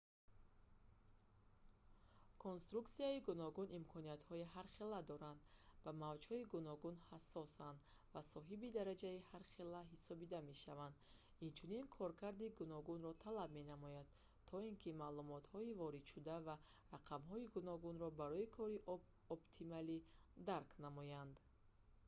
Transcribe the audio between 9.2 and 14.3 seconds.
ҳархелаи ҳассосӣ доранд инчунин коркарди гуногунро талаб менамоянд